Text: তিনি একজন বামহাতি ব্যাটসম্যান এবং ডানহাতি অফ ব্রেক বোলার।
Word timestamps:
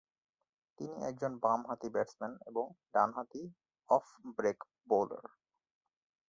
তিনি 0.79 0.97
একজন 1.03 1.31
বামহাতি 1.43 1.87
ব্যাটসম্যান 1.89 2.33
এবং 2.47 2.65
ডানহাতি 2.93 3.43
অফ 3.89 4.05
ব্রেক 4.37 4.59
বোলার। 4.89 5.25